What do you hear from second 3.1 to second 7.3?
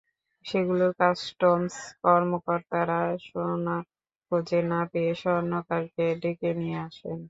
সোনা খুঁজে না পেয়ে স্বর্ণকারকে ডেকে নিয়ে আসেন।